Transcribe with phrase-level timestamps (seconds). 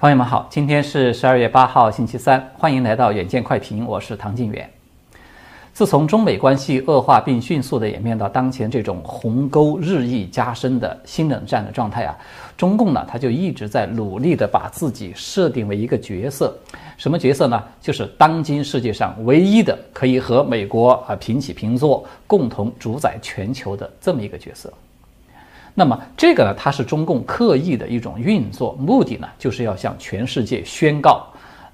[0.00, 4.66] 朋友们好，今天是十二月八号，星期三，欢迎来到远见快评，我是唐晋远。
[5.74, 12.16] 自从中美关系恶化并迅速的演变到当前这种鸿沟日益加深的新冷战的状态啊，
[12.56, 16.56] 中共呢，他就一直在努力的把自己设定为一个角色，
[16.96, 17.62] 什么角色呢？
[17.78, 24.72] 就是当今世界上唯一的可以和美国啊平起平坐，共同主宰全球的这么一个角色。
[25.74, 31.26] 那么这个呢，它是中共刻意的一种运作，目的呢，就是要向全世界宣告，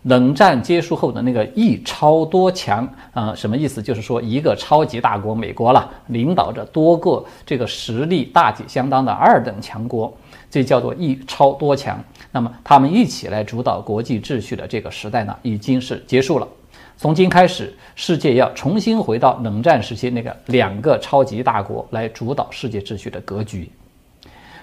[0.03, 3.83] 冷战结束后的那个一超多强啊，什么意思？
[3.83, 10.15] 就是说一个超级大国美国了，领导着多个这个实力大体相当的二等强国，
[10.49, 11.99] 这叫做一超多强。
[12.31, 16.47] 那么他们一起来主导国际秩序的这个时代呢，已经是结束了。
[16.99, 23.69] 从今开始，世界要重新回到冷战时期那个两个超级大国来主导世界秩序的格局。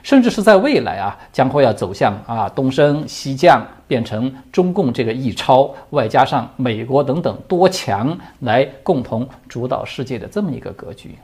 [0.04, 11.16] 甚至是在未来啊，将会要走向啊东升西降，变成中共这个一超，外加上美国等等多强来共同主导世界的这么一个格局。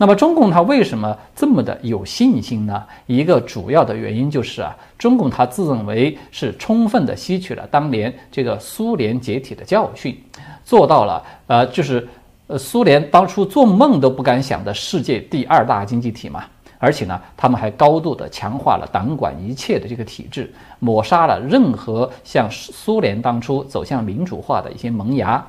[0.00, 2.84] 那么中共它为什么这么的有信心呢？
[3.06, 10.16] 一个主要的原因就是啊，中共它自认为是充分的吸取了当年这个苏联解体的教训，
[10.64, 12.06] 做到了呃就是
[12.46, 16.44] 呃苏联当初做梦都不敢想的世界第二大经济体嘛。
[16.80, 25.44] 而且呢，他们还高度的强化了党管一切的这个体制，抹杀了任何像苏联当初走向民主化的一些萌芽。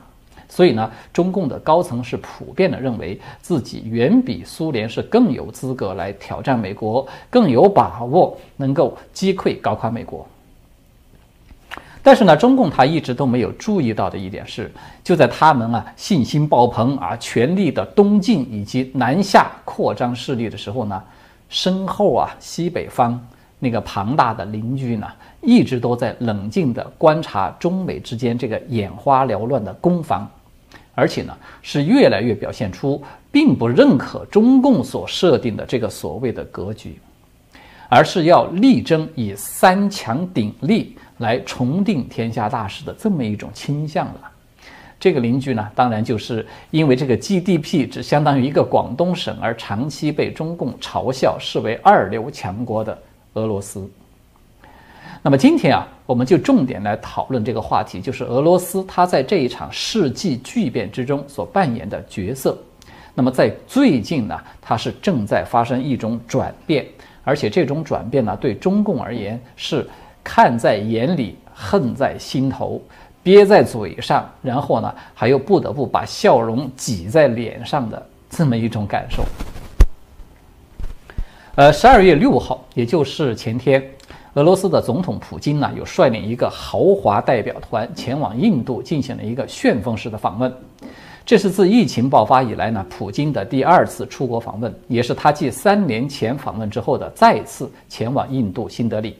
[0.52, 10.28] 所以呢，中共的高层是普遍的认为自己远比苏联是更有资格来挑战美国，更有把握能够击溃搞垮美国。
[12.02, 14.72] 但是呢，中共他一直都没有注意到的一点是，
[15.04, 21.00] 就在他们啊信心爆棚啊，全力的东进以及南下扩张势力的时候呢。
[21.50, 23.20] 身后啊，西北方
[23.60, 25.08] 那个庞大的邻居呢，
[25.42, 30.30] 一直都在冷静地观察中美之间这个眼花缭乱的攻防，
[30.96, 37.00] 而且呢，是越来越表现出并不认可中共所设定的这个所谓的格局，
[37.90, 44.29] 而是要力争以三强鼎立来重定天下大势的这么一种倾向了。
[45.00, 52.98] 这个邻居呢，当然就是因为这个 GDP 只相当于一个广东省，而长期被中共嘲笑视为二流强国的
[53.34, 53.90] 俄罗斯。
[55.22, 62.58] 那么今天啊，我们就重点来讨论这个话题，就是俄罗斯它在这一场世纪巨变之中所扮演的角色。
[63.14, 66.86] 那么在最近呢，它是正在发生一种转变，
[67.24, 69.88] 而且这种转变呢，对中共而言是
[70.24, 72.82] 看在眼里，恨在心头。
[73.22, 79.24] 憋在嘴上，然后呢，还又不得不把笑容挤在脸上的这么一种感受。
[81.56, 83.84] 呃，十二月六号，也就是前天，
[84.36, 90.54] 俄罗斯的总统普京呢，有率领一个豪华代表团前往印度进行了一个旋风式的访问。
[91.26, 99.18] 这是自疫情爆发以来呢，普京的第二次出国访问，也是他继三年前访问之后的再次前往印度新德里。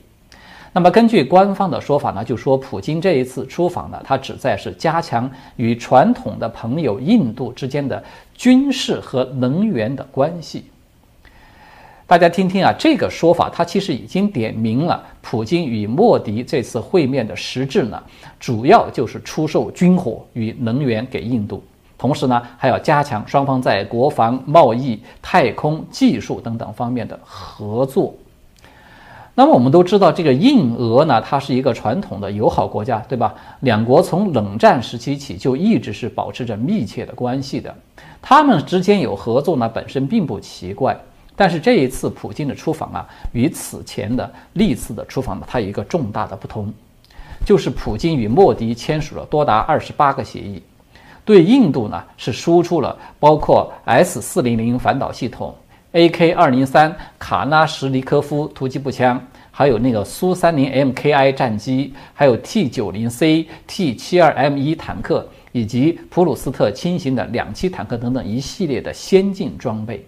[0.72, 8.00] 那么，根据官方的说法呢，就说普京这一次出访呢，他旨在是加强与传统的朋友印度之间的
[8.36, 10.64] 军事和能源的关系。
[12.06, 18.00] 大家听听啊，这个说法，它其实已经点明了普京与莫迪这次会面的实质呢，
[18.38, 21.62] 主要就是出售军火与能源给印度，
[21.98, 28.14] 同时呢，还要加强双方在国防、贸易、太空技术等等方面的合作。
[29.40, 33.34] 那么我们都知道，这个印俄呢，它是一个传统的友好国家，对吧？
[33.60, 37.74] 两国从冷战时期起就一直是保持着密切的关系的，
[38.20, 40.94] 他们之间有合作呢，本身并不奇怪。
[41.34, 46.70] 但是这一次普京的出访啊，与此前的历次的出访呢，它有一个重大的不同，
[47.46, 50.62] 就是普京与莫迪签署了多达二十八个协议，
[51.24, 55.54] 对印度呢是输出了包括 S 四零零反导系统。
[55.92, 56.30] A.K.
[56.30, 59.20] 二零三卡纳什尼科夫突击步枪，
[59.60, 70.02] 还有那个苏三零 M.K.I 战机，还有 T 九零 C、T 七二 M 一坦克，以及普鲁斯特轻型的两栖坦克等等一系列的先进装备。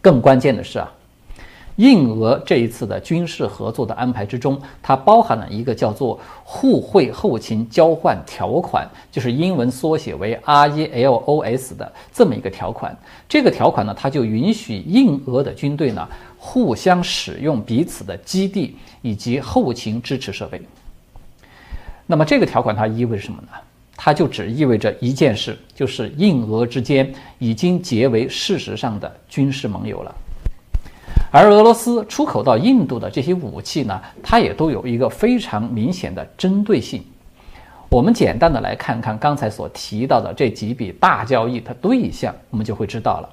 [0.00, 0.92] 更关键的是啊。
[1.76, 12.94] 印俄这一次的军事合作的安排之中，它包含了一个叫做互惠后勤交换条款，就是英文缩写为 RELOS 的这么一个条款。
[13.26, 16.06] 这个条款呢，它就允许印俄的军队呢
[16.44, 20.60] 互相使用彼此的基地以及后勤支持设备。
[22.04, 23.48] 那么这个条款它意味着什么呢？
[23.96, 30.12] 它就只意味着一件事，就是印俄之间已经结为事实上的军事盟友了。
[31.30, 37.04] 而俄罗斯出口到印度的这些武器呢，它也都有一个非常明显的针对性。
[37.88, 43.28] 我们简单的来看看刚才所提到的这几笔大交易的对象，我们就会知道了。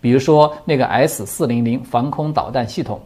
[0.00, 3.00] 比如说那个 S 四零零防空导弹系统，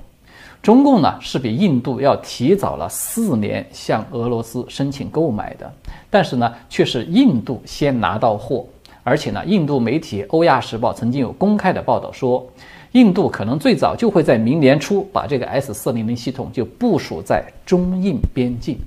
[0.63, 5.73] 中共呢是比印度要提早了四年向俄罗斯申请购买的，
[6.11, 8.65] 但是呢却是印度先拿到货，
[9.03, 12.47] 而且呢印度媒体《欧亚时报》曾经有公开的报道说，
[12.93, 18.79] 印度可能最早就会在明年初把这个 S 四零零系统就部署在中印边境。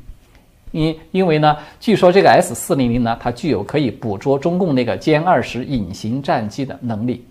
[0.72, 7.24] 因因为呢，据说这个 S 四零零呢，它具有可以捕捉中共那个歼二十隐形战机的能力，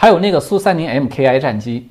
[0.00, 1.86] 还有那个苏三零 MKI 战机，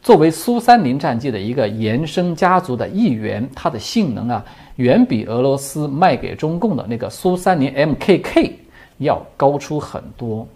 [0.00, 4.44] 作为苏三零战机的一个延伸家族的一员，它的性能啊，
[4.76, 8.52] 远比俄罗斯卖给中共的那个苏三零 MKK
[8.98, 10.46] 要高出很多。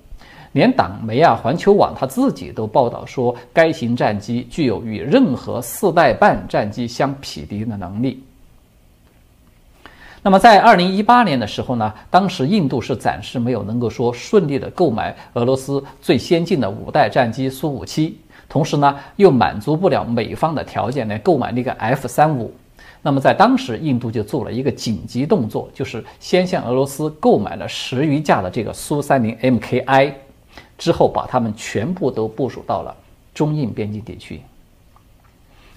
[0.53, 8.23] 连党媒啊，环球网他自己都报道说，该型战机具有与任何四代半战机相匹敌的能力。
[10.25, 18.17] 那么在二零一八年的时候呢，当时印度是暂时没有能够说顺利的购买俄罗斯最先进的五代战机苏五七，
[18.49, 22.55] 同时呢又满足不了美方的条件来购买那个 F 三五。
[23.03, 30.13] 那么在当时，印度就做了一个紧急动作，就是先向俄罗斯购买了十余架的这个苏三零 MKI，
[30.79, 32.95] 之后把它们全部都部署到了
[33.35, 34.41] 中印边境地区。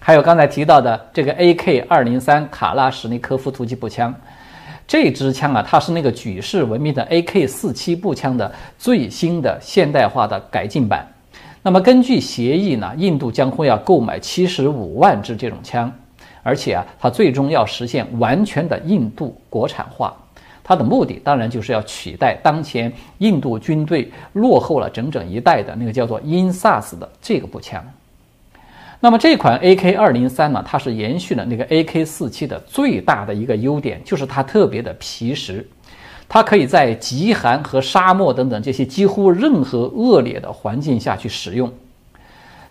[0.08, 4.14] 还有刚才提到的这个 AK 二零三卡拉什尼科夫突击步枪。
[4.86, 11.08] 这支枪啊，它是那个举世闻名的 AK 四七步枪的最新的现代化的改进版。
[11.64, 15.92] 那么根据协议呢，印度将会要购买七十五万支这种枪，
[16.44, 20.16] 而且啊，它最终要实现完全的印度国产化。
[20.64, 27.84] 它的目的当然就是要取代当前印度军队落后了整整一代的那个叫做英萨斯的这个步枪。
[29.00, 35.68] 那么这款 AK 二零三呢，它是延续了那个 AK 四七的最大的一个优点，就是它特别的皮实，
[36.28, 41.72] 它可以在极寒和沙漠等等这些几乎任何恶劣的环境下去使用。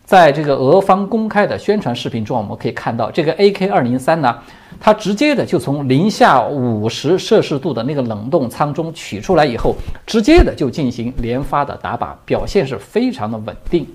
[0.04, 4.36] 在这个俄方公开的宣传视频中，我们可以看到这个 AK 二零三呢，
[4.78, 9.74] 它直接的就从零下五十摄氏度的那个冷冻舱中取出来以后，
[10.04, 13.86] 直接的就进行连发的打靶，表现是非常的稳定。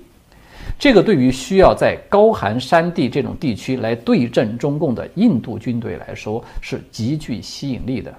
[0.80, 8.12] 这个对于需要在高寒山地这种地区来对阵中共的印度军队来说是极具吸引力的。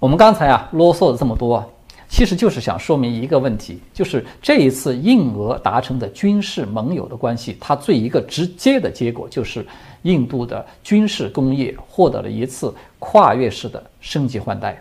[0.00, 1.64] 我们刚才啊啰嗦了这么多，
[2.08, 9.64] 其实就是想说明一个问题，就是这一次印俄达成的军事盟友的关系，它最一个直接的结果就是
[10.02, 14.76] 印度的军事工业获得了一次跨越式的升级换代。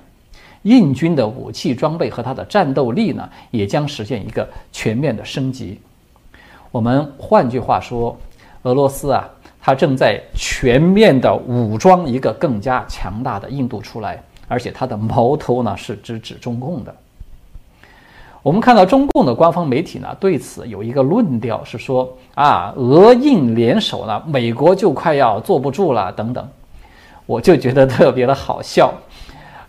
[0.63, 5.79] 印军的武器装备和它的战斗力呢，也将实现一个全面的升级。
[6.71, 8.15] 我们换句话说，
[8.63, 9.27] 俄罗斯啊，
[9.59, 16.95] 它正在全面的武装一个更加强大的印度出来，而且它的矛头呢是直指中共的。
[18.43, 26.47] 我们看到中共的官方媒体呢对此有一个论调，是说啊，俄印联手呢，美国就快要坐不住了等等，
[27.25, 28.93] 我就觉得特别的好笑。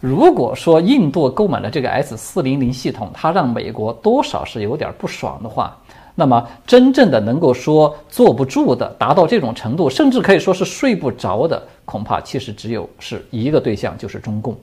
[0.02, 5.78] 如果说印度购买了这个 S 四零零系统，它让美国多少是有点不爽的话，
[6.16, 14.56] 那么真正的能够说坐不住的，达到这种程度，甚至可以说是睡不着的，恐怕其实只有是一个对象，就是中共。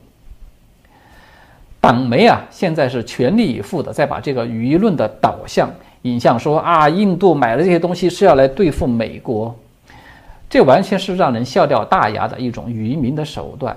[1.79, 9.55] 党媒啊，现在是全力以赴的在把这个舆论的导向引向说啊，印度买了这些东西是要来对付美国，
[10.49, 13.73] 这完全是让人笑掉大牙的一种愚民的手段。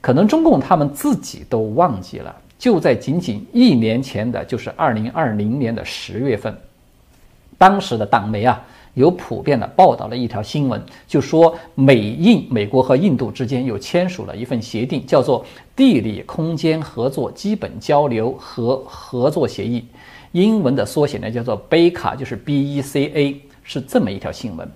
[0.00, 6.56] 可能中共他们自己都忘记了，就在仅仅一年前的，就是二零二零年的十月份，
[7.58, 8.62] 当时的党媒啊，
[8.94, 15.44] 有普遍的报道了一条新闻，就说美印美国和印度之间有签署了一份协定，叫做
[15.76, 19.84] 地理空间合作基本交流和合作协议，
[20.32, 24.66] 英文的缩写呢叫做 BECA，就是 B E C A，是这么一条新闻，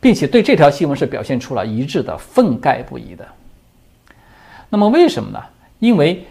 [0.00, 3.26] 并且对这条新闻是表现出了一致的愤慨不已的。
[4.68, 5.40] 那么为什么呢？
[5.78, 6.24] 因为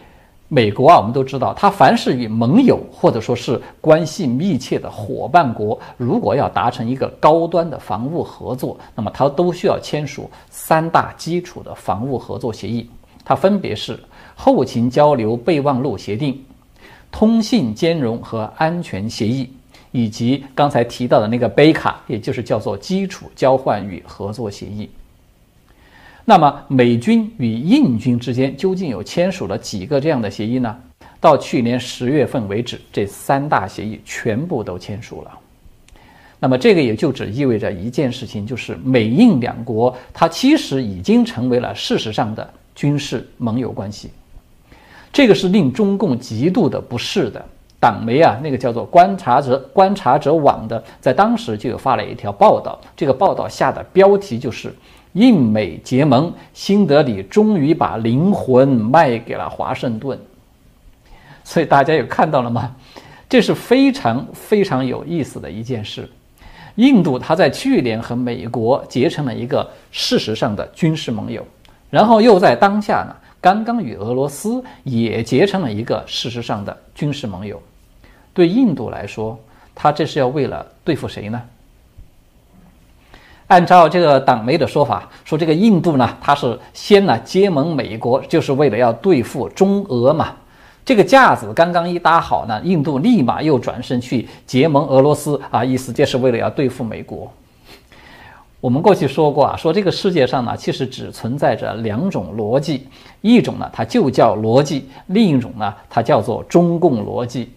[0.48, 12.88] 美国啊，我们都知道，它凡是与盟友或者说是关系密切的伙伴国，如果要达成一个高端的防务合作，那么它都需要签署三大基础的防务合作协议。
[13.24, 14.00] 它分别是
[14.36, 16.40] 后勤交流备忘录协定、
[17.12, 19.52] 通信兼容和安全协议，
[19.92, 24.88] 以及刚才提到的那个贝卡，也就是叫做基础交换与合作协议。
[26.28, 30.76] 那么美军与印军之间究竟有签署了几个这样的协议呢？
[31.22, 35.32] 到去年十月份为止，这三大协议全部都签署了。
[36.40, 44.10] 那么这个也就只意味着一件事情，就是美印两国它其实已经成为了事实上的军事盟友关系。
[45.14, 47.44] 这个是令中共极度的不适的。
[47.80, 54.74] 党媒啊，那个叫做观察者观察者网的，在当时就有发了一条报道，这个报道下的标题就是
[55.16, 60.18] “印美结盟，新德里终于把灵魂卖给了华盛顿”。
[61.44, 62.76] 所以大家有看到了吗？
[63.28, 66.10] 这是非常非常有意思的一件事。
[66.76, 71.46] 印度它在去年和美国结成了一个事实上的军事盟友，
[71.90, 77.62] 然后又在当下呢，刚刚与俄罗斯也结成了一个事实上的军事盟友。
[78.34, 79.40] 对印度来说，
[79.74, 81.42] 他这是要为了对付谁呢？
[83.48, 90.34] 按照这个党媒的说法，说这个印度呢，它是先呢结盟美国，就是为了要对付中俄嘛。
[90.84, 97.32] 这个架子刚刚一搭好呢，印度立马又转身去结盟俄罗斯啊，意思就是为了要对付美国。
[98.62, 102.88] 我们过去说过啊，说这个世界上呢，其实只存在着两种逻辑，
[103.22, 107.52] 一种呢它就叫逻辑，另一种呢它叫做中共逻辑。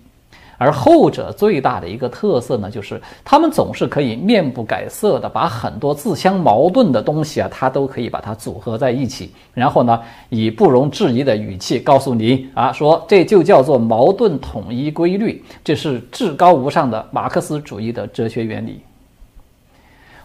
[0.59, 18.81] 而后者最大的一个特色呢，就是他们总是可以面不改色的把很多自相矛盾的东西啊，他都可以把它组合在一起，然后呢，以不容置疑的语气告诉你啊，说这就叫做矛盾统一规律，这是至高无上的马克思主义的哲学原理。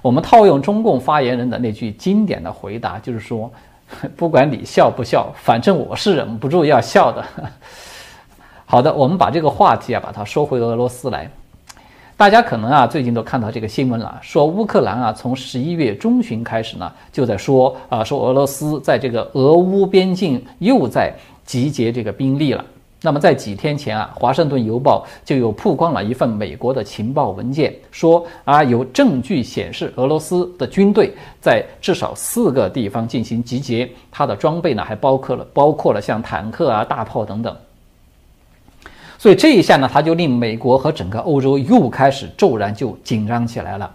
[0.02, 3.50] 我们套用中共发言人的那句经典的回答，就是说，
[4.18, 7.24] 不管你笑不笑，反正我是忍不住要笑的。
[8.74, 11.30] 好的，我们把这个话题啊，把它说回俄罗斯来。
[12.18, 21.14] 大家可能啊，最近都看到这个新闻了，说乌克兰啊，从十一月中旬开始呢，就在说啊，说俄罗斯在这个俄乌边境又在
[21.46, 22.66] 集结这个兵力了。
[23.00, 37.56] 那么在几天前啊，《华盛顿邮报》就有曝光了一份美国的情报文件，说啊，有证据显示俄罗斯的军队在至少四个地方进行集结，它的装备呢，还包括了包括了像坦克啊、大炮等等。
[39.24, 43.90] 所以这一下呢，他就令美国和整个欧洲又开始骤然就紧张起来了。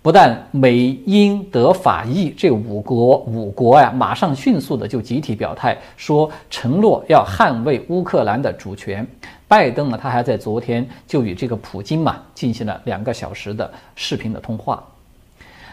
[0.00, 9.06] 不但美英德法意这五国五国呀，马上迅速的就集体表态，说承诺要捍卫乌克兰的主权。
[9.46, 14.82] 拜登呢，他还在昨天就与这个普京嘛进行了两个小时的视频的通话。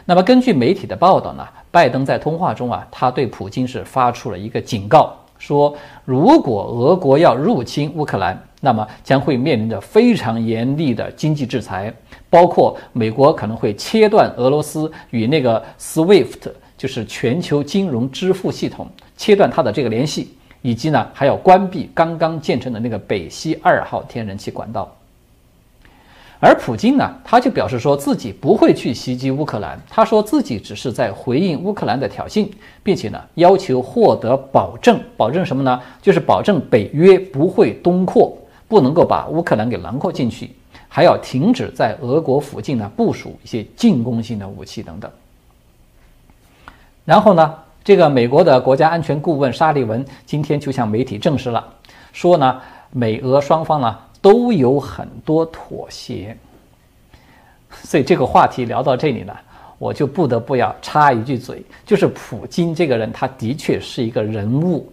[0.04, 5.16] 那么根据媒体的报道呢，拜登在通话中啊，他对普京是发出了一个警告。
[5.38, 11.94] 说，如果俄国要入侵乌克兰，那么将会面临着非常严厉的经济制裁，
[12.30, 18.88] 包括美国可能会切断俄罗斯与那个 SWIFT，就是全球金融支付系统，
[19.18, 20.30] 切断它的这个联系，
[20.62, 24.96] 以及呢还要关闭刚刚建成的那个北溪二号天然气管道。
[26.44, 32.48] 而普京呢，他就表示说自己不会去袭击乌克兰，他说自己只是在回应乌克兰的挑衅，
[32.82, 35.80] 并且呢要求获得保证，保证什么呢？
[36.02, 38.36] 就是保证北约不会东扩，
[38.72, 40.50] 不能够把乌克兰给囊括进去，
[40.88, 45.12] 还要停止在俄国附近呢部署一些进攻性的武器等等。
[47.04, 51.68] 然后呢，这个美国的国家安全顾问沙利文今天就向媒体证实了，
[52.14, 53.98] 说呢美俄双方呢。
[54.24, 56.38] 都有很多妥协，
[57.72, 59.36] 所以这个话题聊到这里呢，
[59.80, 64.88] 我就不得不要插一句嘴，就是普京这个人，他的确是一个人物。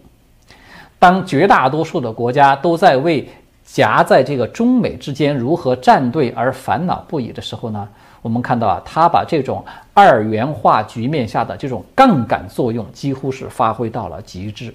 [0.99, 3.29] 当绝大多数的国家都在为
[3.71, 7.87] 夹在这个中美之间如何站队而烦恼不已的时候呢，
[8.23, 14.75] 我们看到啊，他把这种二元化局面下的这种杠杆作用几乎是发挥到了极致。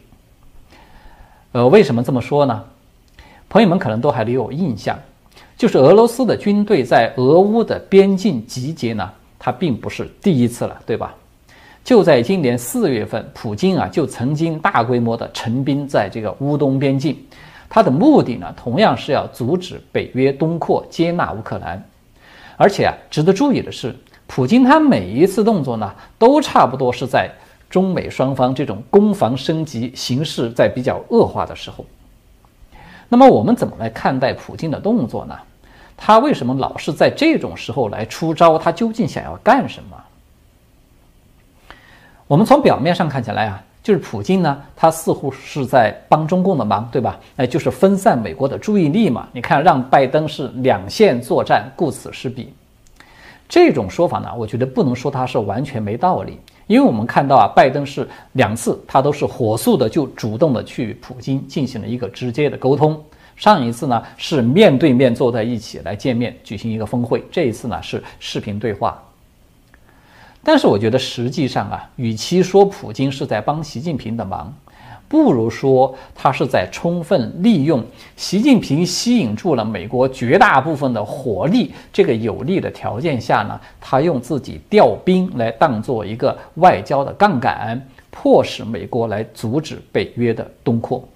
[1.54, 2.64] 呃，为什么这么说呢？
[3.50, 4.98] 朋友们可能都还留有印象，
[5.58, 11.14] 就是俄罗斯的军队在俄乌的边境集结呢，它并不是第一次了，对吧？
[11.84, 17.18] 就在今年四月份，普京啊就曾经大规模的陈兵在这个乌东边境，
[17.74, 21.84] 他的目的呢，同样是要阻止北约东扩，接纳乌克兰。
[22.56, 23.96] 而且啊，值得注意的是，
[24.28, 27.32] 普京他每一次动作呢，都差不多是在
[27.72, 31.84] 中美双方这种攻防升级形势在比较恶化的时候。
[33.10, 35.36] 那么我们怎么来看待普京的动作呢？
[35.98, 38.56] 他为什么老是在这种时候来出招？
[38.56, 39.98] 他究竟想要干什么？
[42.28, 47.20] 我们从表面上看起来啊，就是普京呢，他似乎是在帮中共的忙，对吧？
[47.36, 49.28] 哎，就是分散美国的注意力嘛。
[49.34, 52.54] 你看，让拜登是两线作战，顾此失彼。
[53.50, 56.40] 这种说法呢，我觉得不能说他是完全没道理。
[56.66, 63.00] 因为我们看到啊，拜登是两次，他都是火速的就主动的去普京进行了一个直接的沟通，
[63.36, 68.98] 上一次呢是面对面坐在一起来见面举行一个峰会，这一次呢是视频对话。
[70.44, 74.54] 但是我觉得实际上啊，与其说普京是在帮习近平的忙，
[75.08, 77.82] 不如说他是在充分利用
[78.18, 87.82] 习近平吸引住了美国绝大部分的火力这个有利的条件下呢，他用自己调兵来当做一个外交的杠杆，
[88.12, 91.08] 迫使美国来阻止北约的东扩。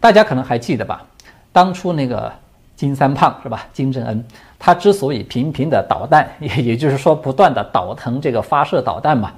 [0.00, 1.06] 大家可能还记得吧？
[1.52, 2.32] 当初那个
[2.74, 3.68] 金三胖是吧？
[3.72, 4.24] 金正恩。
[4.66, 9.32] 他之所以频频的导弹，也也就是说不断的倒腾这个发射导弹嘛，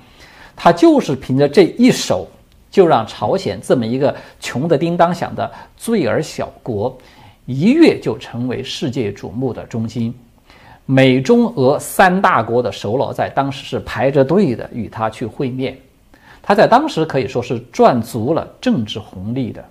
[0.56, 2.26] 他就是凭着这一手，
[2.70, 6.97] 就让朝鲜这么一个穷的叮当响的罪儿小国，
[7.44, 10.14] 一跃就成为世界瞩目的中心。
[10.87, 15.76] 美中俄三大国的首脑在当时是排着队的与他去会面，
[16.40, 19.62] 他在当时可以说是赚足了政治红利的。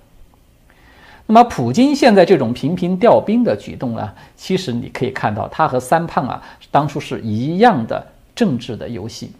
[1.30, 4.10] 那么，普京现在这种频频调兵的举动呢？
[4.38, 6.42] 其实你可以看到，他和三胖啊，
[6.72, 8.02] 当初是一样的
[8.34, 9.34] 政治的游戏，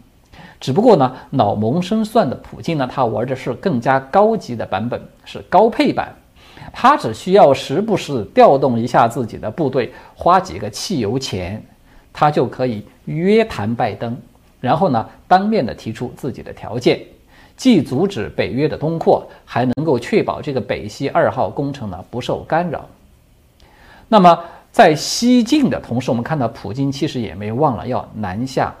[0.60, 6.14] 只不过呢，老谋深算的普京呢，他玩的是更加高级的版本，是高配版。
[6.74, 11.64] 他只需要时不时调动一下自己的部队，花几个汽油钱，
[12.12, 14.14] 他就可以约谈拜登，
[14.60, 17.00] 然后呢，当面的提出自己的条件。
[17.58, 22.88] 既阻止北约的东扩，还能够确保这个北溪二号工程呢不受干扰。
[24.08, 28.72] 那么在西进的同时，我们看到普京其实也没忘了要南下，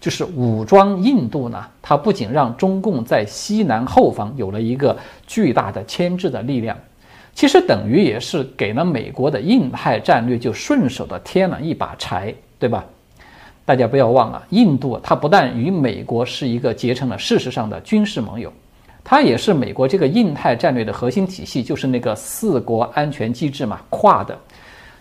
[0.00, 1.64] 就是武装印度呢。
[1.80, 6.76] 它不仅让中共在西南后方有了一个巨大的牵制的力量，
[7.34, 12.84] 其实等于也是给了美国的印太战略就顺手的添了一把柴，对吧？
[13.64, 18.52] 大家不要忘了，印度它不但与美国是一个结成了事实上的军事盟友，
[19.04, 24.36] 它也是美国这个印太战略的核心体系，就是那个四国安全机制嘛，跨的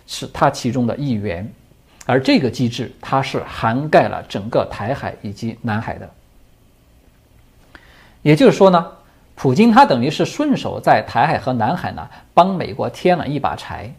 [0.06, 1.52] 是它其中的一员。
[2.06, 6.10] 而这个机制，它是涵盖了整个台海以及南海的。
[8.22, 8.88] 也就是说呢，
[9.36, 13.92] 普京他等于是顺手在台海和南海呢帮美国添了一把柴，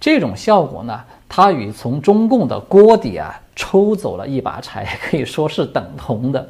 [0.00, 3.40] 这种效果呢，它与从中共的锅底啊。
[3.58, 6.46] 抽走了一把柴，可以说是等同的。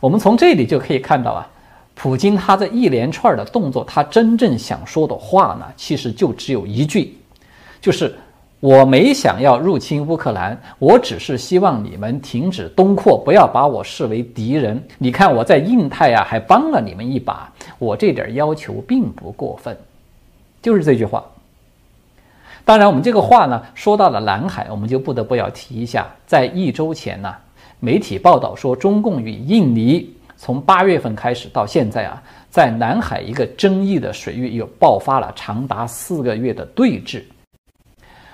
[0.00, 1.48] 我们从这里就可以看到啊，
[1.94, 7.16] 普京他这一连串的动作，他真正想说的话呢，其实就只有一句，
[7.80, 8.14] 就是
[8.60, 14.78] 我没想要入侵乌克兰，我只是希望你们停止东扩，不要把我视为敌人。
[14.98, 19.74] 你看我在印太啊，还帮了你们一把，我这点要求并不过分，
[20.60, 21.24] 就是这句话。
[22.68, 27.34] 当然，我们这个话呢，说到了南海，我们就不得不要提一下，在一周前呢，
[27.80, 37.22] 媒体报道说，中共与印尼从八月份开始到现在啊，在南海一个争议的水域又爆发了长达四个月的对峙，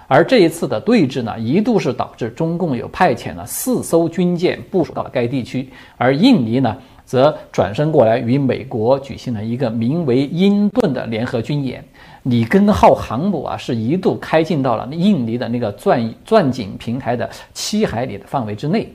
[0.09, 11.85] 而这一次的对峙呢，一度是导致中共有派遣了四艘军舰部署到了该地区，而印尼呢，则转身过来与美国举行了一个名为“鹰盾”的联合军演。
[12.25, 18.93] 里根号航母啊，是一度开进到了印尼的那个钻钻井平台的七海里的范围之内。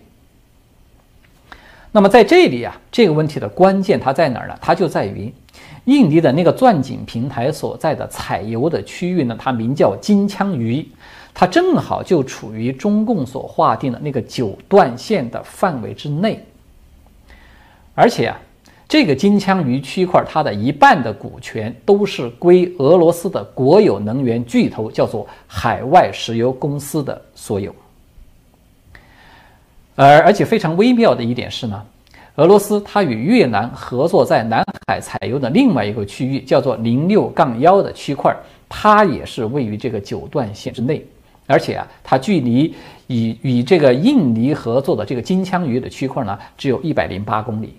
[1.91, 4.57] 那么在这里啊，这个问题的关键它在哪儿呢？
[4.61, 5.33] 它就在于
[5.85, 10.87] 印尼的那个钻井平台所在的采油的区域呢，它名叫金枪鱼，
[11.33, 16.43] 它正好就处于中共所划定的那个九段线的范围之内，
[17.93, 18.39] 而且啊。
[18.89, 27.73] 这个金枪鱼区块，它的一半的股权都是归俄罗斯的国有能源巨头，叫做海外石油公司的所有。
[29.93, 31.85] 而而且非常微妙的一点是呢，
[32.37, 38.35] 俄罗斯它与越南合作在南海采油的另外一个区域，叫做零六杠幺的区块，
[38.67, 41.05] 它也是位于这个九段线之内，
[41.45, 42.73] 而且啊，它距离
[43.05, 47.75] 与与这个印尼合作的这个金枪鱼的区块呢，只有一百零八公里。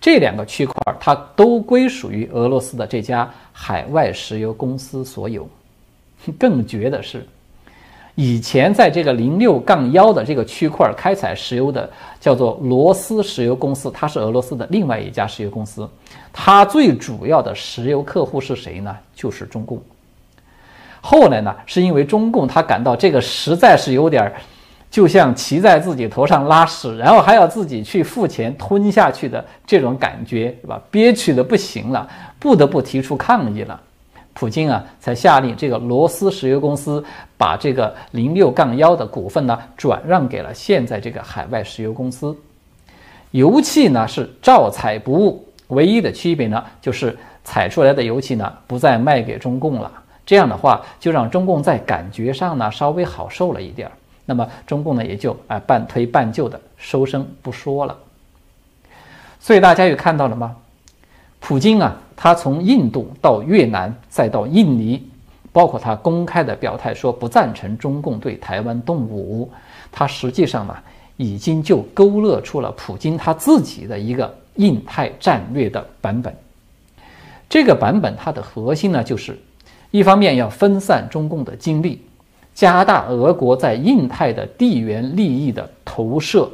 [0.00, 5.48] 这两个区块，它都归属于俄罗斯的这家海外石油公司所有。
[6.38, 7.26] 更绝的是，
[8.14, 15.88] 以前在这个零六杠幺的这个区块开采石油的叫做罗斯石油公司，它是俄罗斯的另外一家石油公司。
[16.32, 18.96] 它最主要的石油客户是谁呢？
[19.14, 19.82] 就是中共。
[21.00, 24.32] 后来呢，是因为中共他感到这个实在是有点儿。
[24.94, 30.80] 就像骑在自己头上拉屎，然后还要自己去付钱吞下去的这种感觉，是吧？
[30.88, 33.80] 憋屈的不行了，不得不提出抗议了。
[34.34, 37.04] 普京啊，才下令这个罗斯石油公司
[37.36, 42.32] 把这个零六杠幺的股份呢转让给了现在这个海外石油公司。
[43.32, 49.90] 油气呢是照采不误，唯一的区别呢就是采出来的油气呢不再卖给中共了，
[50.24, 53.92] 这样的话就让中共在感觉上呢稍微好受了一点儿。
[54.24, 57.96] 那么中共呢也就啊半推半就的收声不说了。
[59.38, 60.56] 所以大家也看到了吗？
[61.40, 65.06] 普京啊，他从印度到越南再到印尼，
[65.52, 69.50] 包括他公开的表态说不赞成中共对台湾动武，
[69.92, 70.74] 他实际上呢
[71.18, 76.34] 已经就勾勒出了普京他自己的一个印太战略的版本。
[77.46, 79.38] 这个版本它的核心呢，就是
[79.90, 82.02] 一方面要分散中共的精力，
[82.54, 86.48] 加大俄国在印太的地缘利益的投射。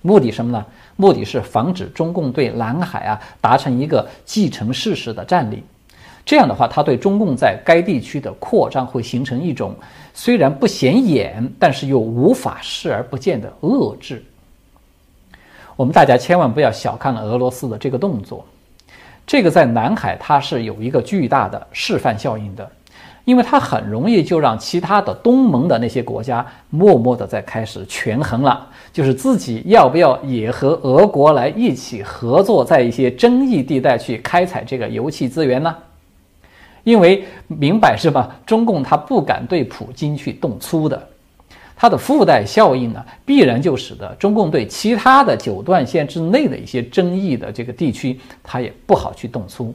[0.00, 0.66] 目的什么呢？
[0.96, 5.62] 目的是防止中共对南海啊达成一个既成事实的占领。
[6.24, 9.74] 这样的话，它对中共在该地区的扩张会形成一种
[10.12, 14.24] 虽然不显眼，但是又无法视而不见的遏制。
[15.74, 18.44] 我们大家千万不要小看了俄罗斯的这个动作。
[19.26, 22.70] 这个在南海它是有一个巨大的示范效应的，
[23.24, 35.74] 因为它很容易就让其他的东盟的那些国家默默的在开始权衡了，就是自己要不要也和俄国来一起合作，在一些争议地带去开采这个油气资源呢？
[36.84, 41.08] 因为明摆是吧，中共他不敢对普京去动粗的。
[41.76, 49.74] 它的附带效应呢，必然就使得中共对其他的九段线之内的一些争议的这个地区，它也不好去动粗。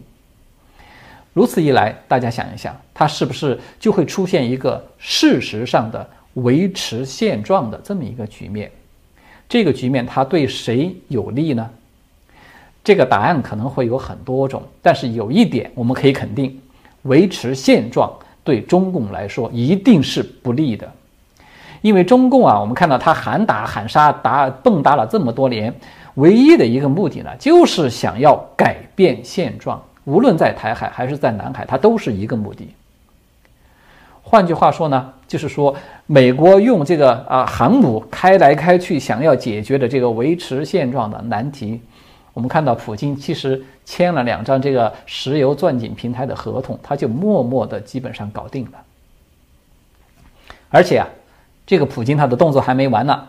[1.37, 8.71] 如此一来，大家想一想，它是不是就会出现一个事实上的维持现状的这么一个局面？
[9.47, 11.69] 这个局面它对谁有利呢？
[12.83, 16.59] 这个答案可能会有很多种，但是有一点我们可以肯定，
[17.03, 18.11] 维持现状
[18.43, 20.91] 对中共来说一定是不利的。
[21.83, 25.71] 因为中共啊，我们看到他喊打喊杀打蹦跶了这么多年，
[26.15, 29.79] 唯一的一个目的呢，就是想要改变现状。
[30.07, 32.73] 无论在台海还是在南海，它都是一个目的。
[34.23, 41.81] 换句话说呢，就是说美国用这个啊航母开来开去，想要解决的这个维持现状的难题。
[42.33, 48.71] 我们看到普京其实签了两张这个石油钻井平台的合同，他就默默的基本上搞定了。
[50.69, 51.07] 而且啊。
[51.69, 53.27] 这个普京他的动作还没完呢，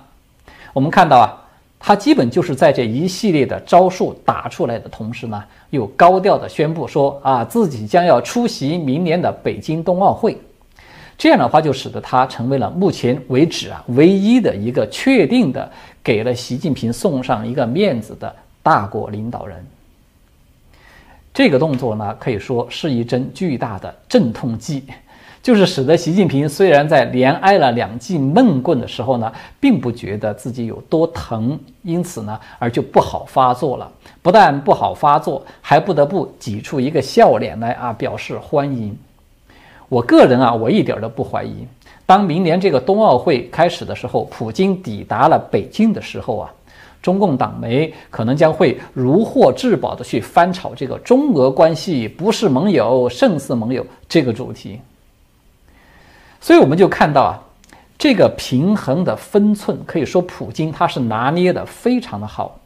[0.72, 1.47] 我们看到啊，
[1.80, 10.36] 他基本就是在这一系列的招数打出来的同时呢，又高调的宣布说啊，自己将要出席明年的北京冬奥会，
[11.16, 15.70] 这样的话就使得他成为了目前为止啊唯一的一个确定的
[16.02, 19.64] 给了习近平送上一个面子的大国领导人。
[21.32, 24.82] 这个动作呢，可以说是一针巨大的镇痛剂。
[25.42, 33.90] 就是使得习近平虽然在连挨了两记闷棍的时候呢，并不觉得自己有多疼，因此呢，而就不好发作了。
[34.20, 38.94] 不但不好发作，还不得不挤出一个笑脸来啊，表示欢迎。
[39.88, 41.66] 我个人啊，我一点都不怀疑，
[42.05, 46.53] 当明年这个冬奥会开始的时候，普京抵达了北京的时候啊，
[47.01, 54.79] 中共党媒可能将会如获至宝的去翻炒这个中俄关系不是盟友胜似盟友这个主题。
[56.40, 57.35] 所以我们就看到啊，
[57.98, 62.59] 这个平衡的分寸，可以说普京他是拿捏的非常的好，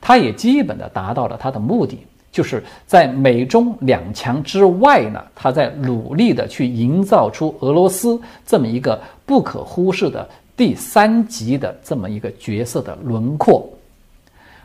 [0.00, 1.98] 他也基本的达到了他的目的，
[2.32, 13.68] 就是在美中两强之外呢，他在努力的去营造出俄罗斯这么一个不可忽视的第三级的这么一个角色的轮廓，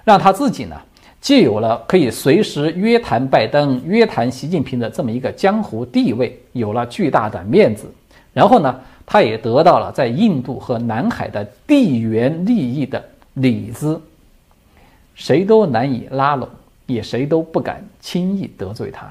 [0.04, 0.76] 让他自己呢，
[1.20, 7.86] 既有了可以随时约谈拜登、约谈习近平的这么一个江湖地位，有了巨大的面子。
[8.36, 13.02] 然后呢，他也得到了在印度和南海的地缘利益的
[13.36, 14.02] 里子，
[15.16, 16.50] 谁都难以拉拢，
[16.86, 19.08] 也谁都不敢轻易得罪他。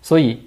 [0.00, 0.40] 所以，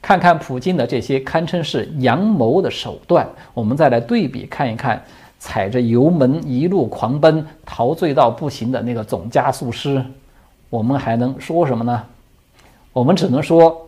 [0.00, 5.02] 看看普京的这些堪称是阳谋的手段，我们再来对比看一看，
[5.40, 10.00] 踩着油门一路狂奔、陶醉到不行的那个总加速师，
[10.70, 12.04] 我们还能说什么呢？
[12.92, 13.84] 我们只能说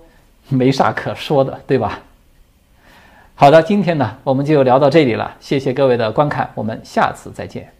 [0.49, 2.01] 没啥可说的，对吧？
[3.39, 5.37] 好的，今天呢，我们就聊到这里了。
[5.39, 7.76] 谢谢各位的观看，我们下次再见。